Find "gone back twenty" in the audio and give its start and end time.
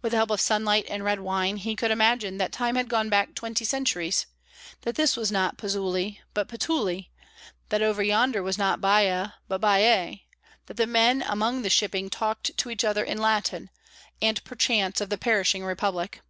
2.88-3.66